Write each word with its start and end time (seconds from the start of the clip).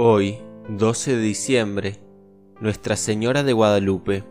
Hoy, 0.00 0.38
12 0.68 1.16
de 1.16 1.22
diciembre, 1.22 1.96
Nuestra 2.60 2.94
Señora 2.94 3.42
de 3.42 3.52
Guadalupe. 3.52 4.22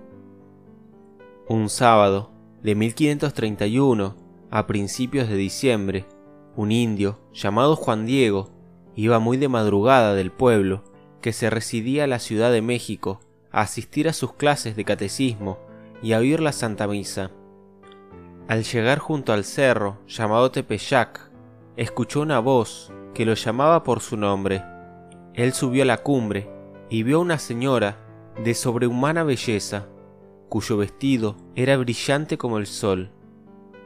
Un 1.50 1.68
sábado 1.68 2.32
de 2.64 2.74
1531, 2.74 4.16
a 4.50 4.66
principios 4.66 5.28
de 5.28 5.36
diciembre, 5.36 6.06
un 6.56 6.72
indio 6.72 7.20
llamado 7.34 7.76
Juan 7.76 8.06
Diego 8.06 8.50
iba 8.96 9.20
muy 9.20 9.36
de 9.36 9.50
madrugada 9.50 10.14
del 10.14 10.32
pueblo 10.32 10.86
que 11.20 11.34
se 11.34 11.50
residía 11.50 12.06
en 12.06 12.12
la 12.12 12.20
Ciudad 12.20 12.54
de 12.54 12.62
México 12.62 13.20
a 13.52 13.60
asistir 13.60 14.08
a 14.08 14.14
sus 14.14 14.36
clases 14.36 14.78
de 14.78 14.86
catecismo 14.86 15.58
y 16.02 16.14
a 16.14 16.20
oír 16.20 16.40
la 16.40 16.54
Santa 16.54 16.88
Misa. 16.88 17.32
Al 18.48 18.64
llegar 18.64 19.00
junto 19.00 19.34
al 19.34 19.44
cerro 19.44 19.98
llamado 20.08 20.50
Tepeyac, 20.50 21.30
escuchó 21.76 22.22
una 22.22 22.40
voz 22.40 22.94
que 23.14 23.26
lo 23.26 23.34
llamaba 23.34 23.84
por 23.84 24.00
su 24.00 24.16
nombre. 24.16 24.77
Él 25.38 25.54
subió 25.54 25.84
a 25.84 25.86
la 25.86 26.00
cumbre 26.00 26.50
y 26.90 27.04
vio 27.04 27.18
a 27.18 27.22
una 27.22 27.38
señora 27.38 28.00
de 28.44 28.56
sobrehumana 28.56 29.24
belleza, 29.24 29.88
cuyo 30.50 30.78
vestido 30.78 31.38
era 31.56 31.78
brillante 31.78 32.40
como 32.40 32.58
el 32.58 32.66
sol, 32.66 33.12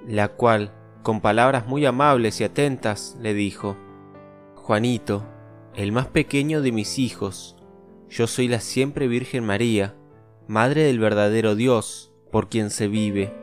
la 0.08 0.30
cual, 0.30 0.72
con 1.04 1.20
palabras 1.20 1.68
muy 1.68 1.86
amables 1.86 2.40
y 2.40 2.46
atentas, 2.46 3.18
le 3.20 3.34
dijo, 3.34 3.76
Juanito, 4.56 5.26
el 5.76 5.92
más 5.92 6.08
pequeño 6.08 6.62
de 6.62 6.72
mis 6.72 6.98
hijos, 6.98 7.58
yo 8.10 8.28
soy 8.28 8.48
la 8.48 8.62
siempre 8.62 9.10
Virgen 9.10 9.46
María, 9.46 9.94
Madre 10.48 10.84
del 10.84 11.00
verdadero 11.00 11.56
Dios, 11.56 12.14
por 12.32 12.48
quien 12.48 12.70
se 12.70 12.88
vive. 12.88 13.34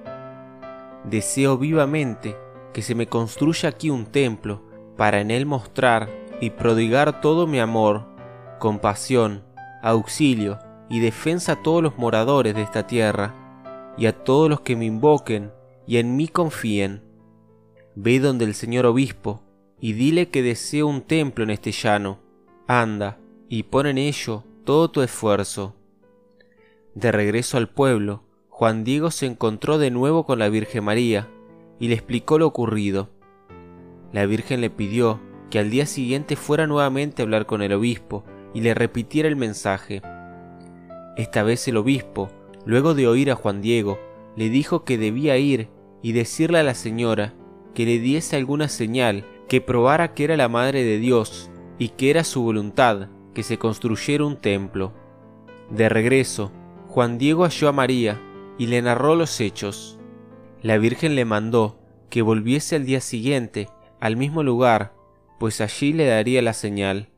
Deseo 1.04 1.58
vivamente 1.58 2.36
que 2.72 2.80
se 2.80 2.94
me 2.94 3.06
construya 3.06 3.68
aquí 3.68 3.90
un 3.90 4.06
templo 4.06 4.62
para 4.96 5.20
en 5.20 5.30
él 5.30 5.44
mostrar 5.44 6.17
y 6.40 6.50
prodigar 6.50 7.20
todo 7.20 7.46
mi 7.46 7.58
amor, 7.60 8.06
compasión, 8.58 9.44
auxilio 9.82 10.58
y 10.88 11.00
defensa 11.00 11.52
a 11.52 11.62
todos 11.62 11.82
los 11.82 11.98
moradores 11.98 12.54
de 12.54 12.62
esta 12.62 12.86
tierra, 12.86 13.34
y 13.96 14.06
a 14.06 14.12
todos 14.24 14.48
los 14.48 14.60
que 14.60 14.76
me 14.76 14.84
invoquen 14.84 15.52
y 15.86 15.96
en 15.96 16.16
mí 16.16 16.28
confíen. 16.28 17.02
Ve 17.94 18.20
donde 18.20 18.44
el 18.44 18.54
señor 18.54 18.86
obispo, 18.86 19.42
y 19.80 19.92
dile 19.92 20.28
que 20.28 20.42
deseo 20.42 20.86
un 20.86 21.02
templo 21.02 21.44
en 21.44 21.50
este 21.50 21.72
llano. 21.72 22.18
Anda, 22.66 23.18
y 23.48 23.64
pon 23.64 23.86
en 23.86 23.98
ello 23.98 24.44
todo 24.64 24.90
tu 24.90 25.02
esfuerzo. 25.02 25.74
De 26.94 27.10
regreso 27.12 27.56
al 27.56 27.68
pueblo, 27.68 28.22
Juan 28.48 28.84
Diego 28.84 29.10
se 29.10 29.26
encontró 29.26 29.78
de 29.78 29.90
nuevo 29.90 30.26
con 30.26 30.38
la 30.38 30.48
Virgen 30.48 30.84
María, 30.84 31.28
y 31.80 31.88
le 31.88 31.94
explicó 31.94 32.38
lo 32.38 32.46
ocurrido. 32.46 33.08
La 34.12 34.26
Virgen 34.26 34.60
le 34.60 34.70
pidió 34.70 35.20
que 35.50 35.58
al 35.58 35.70
día 35.70 35.86
siguiente 35.86 36.36
fuera 36.36 36.66
nuevamente 36.66 37.22
a 37.22 37.24
hablar 37.24 37.46
con 37.46 37.62
el 37.62 37.72
obispo 37.72 38.24
y 38.54 38.60
le 38.60 38.74
repitiera 38.74 39.28
el 39.28 39.36
mensaje. 39.36 40.02
Esta 41.16 41.42
vez 41.42 41.66
el 41.68 41.76
obispo, 41.76 42.28
luego 42.64 42.94
de 42.94 43.08
oír 43.08 43.30
a 43.30 43.34
Juan 43.34 43.60
Diego, 43.60 43.98
le 44.36 44.50
dijo 44.50 44.84
que 44.84 44.98
debía 44.98 45.36
ir 45.36 45.68
y 46.02 46.12
decirle 46.12 46.58
a 46.58 46.62
la 46.62 46.74
señora 46.74 47.34
que 47.74 47.86
le 47.86 47.98
diese 47.98 48.36
alguna 48.36 48.68
señal 48.68 49.24
que 49.48 49.60
probara 49.60 50.14
que 50.14 50.24
era 50.24 50.36
la 50.36 50.48
Madre 50.48 50.84
de 50.84 50.98
Dios 50.98 51.50
y 51.78 51.90
que 51.90 52.10
era 52.10 52.24
su 52.24 52.42
voluntad 52.42 53.08
que 53.34 53.42
se 53.42 53.58
construyera 53.58 54.24
un 54.24 54.36
templo. 54.36 54.92
De 55.70 55.88
regreso, 55.88 56.52
Juan 56.88 57.18
Diego 57.18 57.44
halló 57.44 57.68
a 57.68 57.72
María 57.72 58.20
y 58.58 58.66
le 58.66 58.82
narró 58.82 59.14
los 59.14 59.40
hechos. 59.40 59.98
La 60.62 60.78
Virgen 60.78 61.14
le 61.14 61.24
mandó 61.24 61.78
que 62.10 62.22
volviese 62.22 62.76
al 62.76 62.84
día 62.84 63.00
siguiente 63.00 63.68
al 64.00 64.16
mismo 64.16 64.42
lugar, 64.42 64.92
pues 65.38 65.60
allí 65.60 65.92
le 65.92 66.06
daría 66.06 66.42
la 66.42 66.52
señal. 66.52 67.08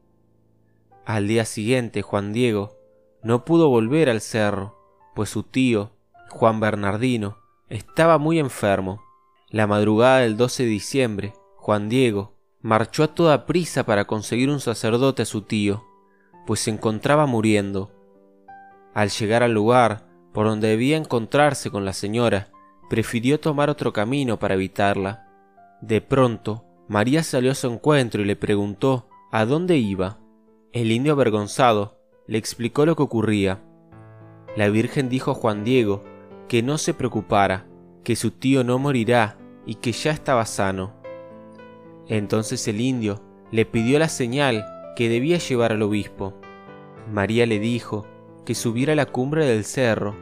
Al 1.05 1.29
día 1.29 1.45
siguiente 1.45 2.03
Juan 2.03 2.33
Diego 2.33 2.77
no 3.23 3.45
pudo 3.45 3.69
volver 3.69 4.09
al 4.09 4.21
cerro, 4.21 4.79
pues 5.15 5.31
su 5.31 5.43
tío, 5.43 5.93
Juan 6.31 6.61
Bernardino, 6.61 7.39
estaba 7.69 8.19
muy 8.19 8.39
enfermo. 8.39 9.03
La 9.49 9.67
madrugada 9.67 10.19
del 10.19 10.37
12 10.37 10.65
de 10.65 10.69
diciembre, 10.69 11.33
Juan 11.57 11.89
Diego 11.89 12.35
marchó 12.63 13.05
a 13.05 13.15
toda 13.15 13.47
prisa 13.47 13.85
para 13.85 14.07
conseguir 14.07 14.51
un 14.51 14.61
sacerdote 14.61 15.23
a 15.23 15.27
su 15.27 15.43
tío, 15.43 15.85
pues 16.47 16.61
se 16.61 16.71
encontraba 16.71 17.27
muriendo. 17.27 17.91
Al 18.95 19.11
llegar 19.11 19.43
al 19.43 19.53
lugar 19.53 20.07
por 20.33 20.47
donde 20.47 20.69
debía 20.69 20.97
encontrarse 20.97 21.71
con 21.71 21.85
la 21.85 21.93
señora, 21.93 22.49
prefirió 22.89 23.41
tomar 23.41 23.71
otro 23.71 23.93
camino 23.93 24.39
para 24.39 24.55
evitarla. 24.55 25.27
De 25.81 26.01
pronto, 26.01 26.65
María 26.91 27.23
salió 27.23 27.53
a 27.53 27.55
su 27.55 27.69
encuentro 27.69 28.21
y 28.21 28.25
le 28.25 28.35
preguntó 28.35 29.07
a 29.31 29.45
dónde 29.45 29.77
iba. 29.77 30.19
El 30.73 30.91
indio 30.91 31.13
avergonzado 31.13 31.97
le 32.27 32.37
explicó 32.37 32.85
lo 32.85 32.97
que 32.97 33.05
ocurría. 33.05 33.63
La 34.57 34.69
Virgen 34.71 35.09
dijo 35.09 35.31
a 35.31 35.35
Juan 35.35 35.63
Diego 35.63 36.03
que 36.49 36.65
no 36.65 36.79
se 36.79 36.93
preocupara, 36.93 37.69
que 38.03 38.17
su 38.17 38.33
tío 38.33 38.65
no 38.65 38.81
morirá 38.81 39.39
y 39.67 39.77
que 39.77 39.93
ya 39.93 40.11
estaba 40.11 40.45
sano. 40.47 40.93
Entonces 42.09 42.67
el 42.67 42.81
indio 42.81 43.23
le 43.53 43.67
pidió 43.67 44.01
la 44.01 44.09
señal 44.09 44.67
que 44.97 45.09
debía 45.09 45.39
llevar 45.39 45.71
al 45.71 45.83
obispo. 45.83 46.35
María 47.09 47.47
le 47.47 47.61
dijo 47.61 48.05
que 48.45 48.57
subiera 48.57 48.95
a 48.95 48.97
la 48.97 49.07
cumbre 49.07 49.47
del 49.47 49.63
cerro, 49.63 50.17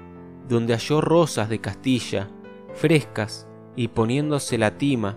donde 0.47 0.75
halló 0.75 1.01
rosas 1.01 1.49
de 1.49 1.63
Castilla, 1.63 2.29
frescas, 2.75 3.49
y 3.75 3.89
poniéndose 3.89 4.59
la 4.59 4.77
tima, 4.77 5.17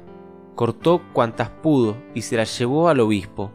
cortó 0.56 1.02
cuantas 1.14 1.50
pudo 1.50 1.98
y 2.14 2.22
se 2.22 2.38
las 2.38 2.58
llevó 2.58 2.90
al 2.90 3.00
obispo. 3.00 3.52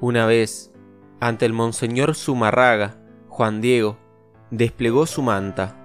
Una 0.00 0.26
vez 0.26 0.72
ante 1.20 1.46
el 1.46 1.52
monseñor 1.52 2.14
Zumarraga, 2.14 2.96
Juan 3.28 3.60
Diego 3.60 3.98
desplegó 4.50 5.06
su 5.06 5.22
manta. 5.22 5.76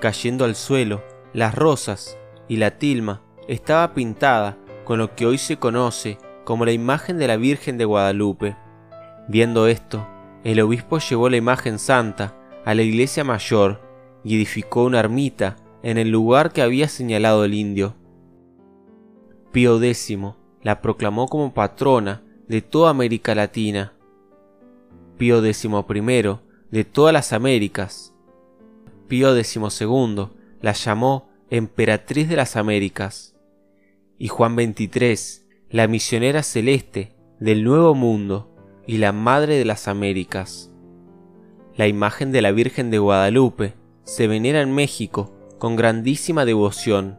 Cayendo 0.00 0.44
al 0.44 0.54
suelo, 0.54 1.02
las 1.32 1.54
rosas 1.54 2.18
y 2.48 2.56
la 2.56 2.78
tilma 2.78 3.22
estaba 3.48 3.94
pintada 3.94 4.56
con 4.84 4.98
lo 4.98 5.14
que 5.14 5.26
hoy 5.26 5.38
se 5.38 5.58
conoce 5.58 6.18
como 6.44 6.64
la 6.64 6.72
imagen 6.72 7.18
de 7.18 7.26
la 7.26 7.36
Virgen 7.36 7.78
de 7.78 7.84
Guadalupe. 7.84 8.56
Viendo 9.28 9.66
esto, 9.66 10.06
el 10.44 10.60
obispo 10.60 10.98
llevó 10.98 11.28
la 11.28 11.36
imagen 11.36 11.78
santa 11.78 12.34
a 12.64 12.74
la 12.74 12.82
iglesia 12.82 13.24
mayor 13.24 13.82
y 14.24 14.36
edificó 14.36 14.84
una 14.84 15.00
ermita 15.00 15.56
en 15.82 15.98
el 15.98 16.10
lugar 16.10 16.52
que 16.52 16.62
había 16.62 16.88
señalado 16.88 17.44
el 17.44 17.54
indio. 17.54 17.94
Pío 19.52 19.82
X 19.82 20.18
la 20.62 20.80
proclamó 20.80 21.26
como 21.26 21.54
patrona 21.54 22.22
de 22.48 22.62
toda 22.62 22.90
América 22.90 23.34
Latina 23.34 23.92
Pío 25.18 25.42
XI 25.42 26.38
de 26.70 26.84
todas 26.84 27.12
las 27.12 27.32
Américas. 27.32 28.14
Pío 29.08 29.34
XII 29.34 30.28
la 30.62 30.72
llamó 30.72 31.28
Emperatriz 31.50 32.28
de 32.28 32.36
las 32.36 32.54
Américas. 32.54 33.34
Y 34.16 34.28
Juan 34.28 34.54
XXIII, 34.54 35.44
la 35.70 35.88
misionera 35.88 36.44
celeste 36.44 37.16
del 37.40 37.64
Nuevo 37.64 37.96
Mundo 37.96 38.54
y 38.86 38.98
la 38.98 39.12
Madre 39.12 39.56
de 39.56 39.64
las 39.64 39.88
Américas. 39.88 40.70
La 41.76 41.88
imagen 41.88 42.30
de 42.30 42.42
la 42.42 42.52
Virgen 42.52 42.90
de 42.90 42.98
Guadalupe 42.98 43.74
se 44.04 44.28
venera 44.28 44.62
en 44.62 44.72
México 44.72 45.34
con 45.58 45.74
grandísima 45.74 46.44
devoción, 46.44 47.18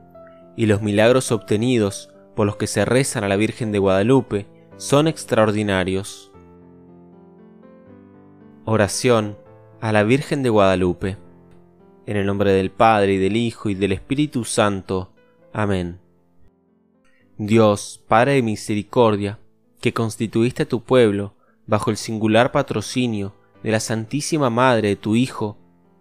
y 0.55 0.65
los 0.65 0.81
milagros 0.81 1.31
obtenidos 1.31 2.13
por 2.39 2.45
los 2.45 2.55
que 2.55 2.67
se 2.67 2.85
rezan 2.85 3.25
a 3.25 3.27
la 3.27 3.35
Virgen 3.35 3.73
de 3.73 3.79
Guadalupe 3.79 4.45
son 4.77 5.09
extraordinarios. 5.09 6.31
Oración 8.63 9.37
a 9.81 9.91
la 9.91 10.03
Virgen 10.03 10.41
de 10.41 10.47
Guadalupe. 10.47 11.17
En 12.05 12.15
el 12.15 12.25
nombre 12.25 12.53
del 12.53 12.71
Padre 12.71 13.15
y 13.15 13.17
del 13.17 13.35
Hijo 13.35 13.69
y 13.69 13.75
del 13.75 13.91
Espíritu 13.91 14.45
Santo. 14.45 15.11
Amén. 15.51 15.99
Dios, 17.37 18.01
Padre 18.07 18.35
de 18.35 18.41
misericordia, 18.41 19.37
que 19.81 19.93
constituiste 19.93 20.63
a 20.63 20.69
tu 20.69 20.81
pueblo 20.81 21.33
bajo 21.67 21.91
el 21.91 21.97
singular 21.97 22.53
patrocinio 22.53 23.33
de 23.63 23.71
la 23.71 23.81
Santísima 23.81 24.49
Madre 24.49 24.87
de 24.87 24.95
tu 24.95 25.17
Hijo, 25.17 25.57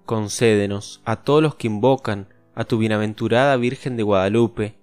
concédenos 0.07 1.03
a 1.05 1.17
todos 1.17 1.43
los 1.43 1.57
que 1.57 1.67
invocan 1.67 2.29
a 2.55 2.63
tu 2.63 2.79
bienaventurada 2.79 3.57
Virgen 3.57 3.97
de 3.97 4.05
Guadalupe, 4.05 4.78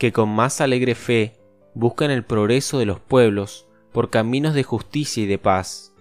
que 0.00 0.12
con 0.12 0.30
más 0.30 0.62
alegre 0.62 0.94
fe 0.94 1.34
buscan 1.74 2.10
el 2.10 2.24
progreso 2.24 2.78
de 2.78 2.86
los 2.86 2.98
pueblos 2.98 3.68
por 3.92 4.08
caminos 4.08 4.54
de 4.54 4.62
justicia 4.62 5.22
y 5.22 5.26
de 5.26 5.36
paz 5.36 5.94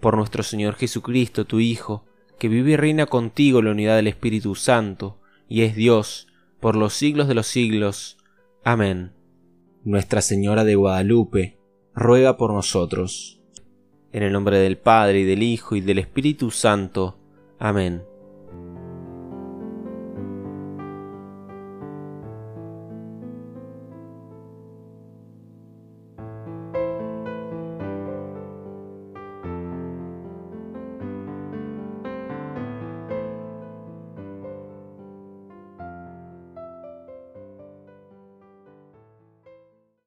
por 0.00 0.16
nuestro 0.16 0.42
Señor 0.42 0.74
Jesucristo, 0.76 1.44
tu 1.44 1.60
Hijo, 1.60 2.06
que 2.38 2.48
vive 2.48 2.72
y 2.72 2.76
reina 2.76 3.04
contigo 3.04 3.58
en 3.58 3.66
la 3.66 3.70
unidad 3.72 3.96
del 3.96 4.08
Espíritu 4.08 4.54
Santo, 4.54 5.20
y 5.50 5.62
es 5.62 5.76
Dios, 5.76 6.28
por 6.60 6.76
los 6.76 6.94
siglos 6.94 7.28
de 7.28 7.34
los 7.34 7.46
siglos. 7.46 8.16
Amén. 8.64 9.12
Nuestra 9.84 10.22
Señora 10.22 10.64
de 10.64 10.74
Guadalupe, 10.74 11.58
ruega 11.94 12.38
por 12.38 12.54
nosotros. 12.54 13.42
En 14.12 14.22
el 14.22 14.32
nombre 14.32 14.58
del 14.60 14.78
Padre, 14.78 15.20
y 15.20 15.24
del 15.24 15.42
Hijo, 15.42 15.76
y 15.76 15.82
del 15.82 15.98
Espíritu 15.98 16.50
Santo. 16.50 17.18
Amén. 17.58 18.02